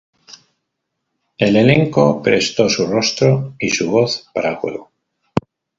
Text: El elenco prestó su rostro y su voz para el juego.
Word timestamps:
El 1.37 1.55
elenco 1.55 2.23
prestó 2.23 2.67
su 2.69 2.87
rostro 2.87 3.53
y 3.59 3.69
su 3.69 3.91
voz 3.91 4.31
para 4.33 4.49
el 4.49 4.55
juego. 4.55 4.89